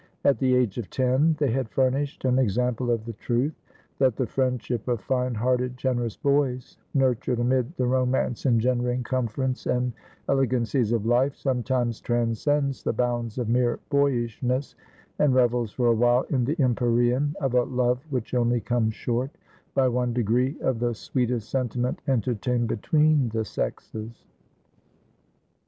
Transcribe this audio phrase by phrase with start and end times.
[0.23, 3.53] At the age of ten, they had furnished an example of the truth,
[3.99, 9.93] that the friendship of fine hearted, generous boys, nurtured amid the romance engendering comforts and
[10.27, 14.73] elegancies of life, sometimes transcends the bounds of mere boyishness,
[15.19, 19.29] and revels for a while in the empyrean of a love which only comes short,
[19.75, 24.25] by one degree, of the sweetest sentiment entertained between the sexes.